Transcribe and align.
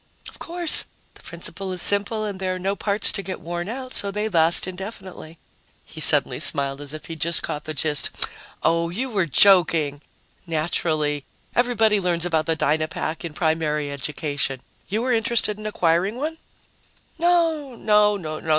"Of 0.27 0.39
course. 0.39 0.85
The 1.13 1.21
principle 1.21 1.71
is 1.71 1.79
simple 1.79 2.25
and 2.25 2.39
there 2.39 2.55
are 2.55 2.65
no 2.67 2.75
parts 2.75 3.11
to 3.11 3.21
get 3.21 3.39
worn 3.39 3.69
out, 3.69 3.93
so 3.93 4.09
they 4.09 4.27
last 4.27 4.65
indefinitely." 4.65 5.37
He 5.85 6.01
suddenly 6.01 6.39
smiled 6.39 6.81
as 6.81 6.95
if 6.95 7.05
he'd 7.05 7.19
just 7.21 7.43
caught 7.43 7.65
the 7.65 7.75
gist. 7.75 8.09
"Oh, 8.63 8.89
you 8.89 9.11
were 9.11 9.27
joking! 9.27 10.01
Naturally 10.47 11.23
everybody 11.55 11.99
learns 11.99 12.25
about 12.25 12.47
the 12.47 12.55
Dynapack 12.55 13.23
in 13.23 13.35
primary 13.35 13.91
education. 13.91 14.61
You 14.87 15.03
were 15.03 15.13
interested 15.13 15.59
in 15.59 15.67
acquiring 15.67 16.15
one?" 16.17 16.39
"No, 17.19 17.75
no. 17.75 18.17